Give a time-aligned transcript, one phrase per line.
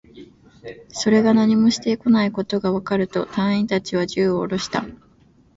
[0.89, 4.83] それが何もしてこないことがわかると、隊員達は銃をおろした